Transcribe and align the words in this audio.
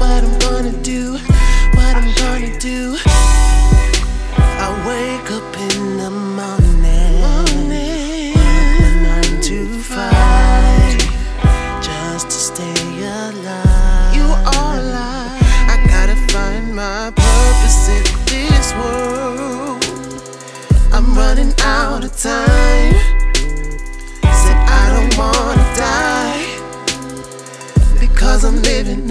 What 0.00 0.22
I'm 0.24 0.38
gonna 0.38 0.72
do, 0.82 1.12
what 1.74 1.94
I'm 1.96 2.10
gonna 2.16 2.58
do. 2.58 2.96
I 4.36 4.68
wake 4.88 5.30
up 5.30 5.56
in 5.70 5.96
the 5.96 6.10
morning, 6.10 7.20
nine 9.02 9.40
to 9.42 9.58
five, 9.82 10.98
just 11.82 12.26
to 12.26 12.38
stay 12.50 12.84
alive. 13.02 14.14
You 14.14 14.24
are 14.24 14.76
alive. 14.78 15.42
I 15.72 15.76
gotta 15.88 16.16
find 16.32 16.74
my 16.74 17.10
purpose 17.14 17.88
in 17.96 18.04
this 18.26 18.72
world. 18.74 19.82
I'm 20.92 21.14
running 21.14 21.52
out 21.60 22.04
of 22.04 22.12
time. 22.16 22.94
Said 24.22 24.58
I 24.68 24.84
don't 24.94 25.12
wanna 25.18 25.66
die 25.76 26.44
because 28.00 28.44
I'm 28.44 28.60
living, 28.62 29.10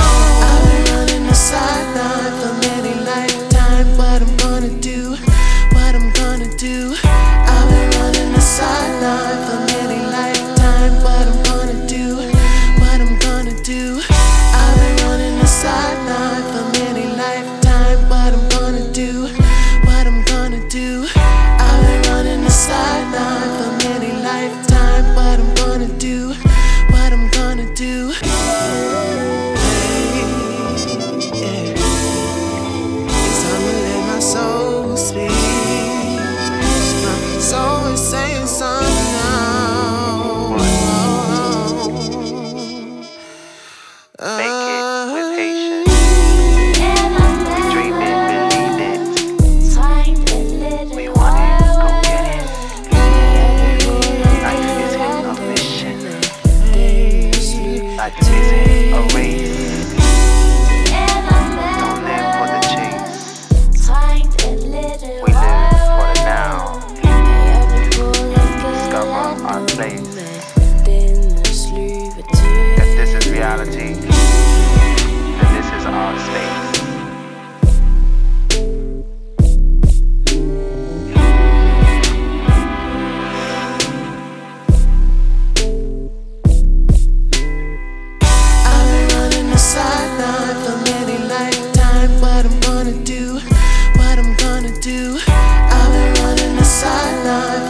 love. 97.23 97.60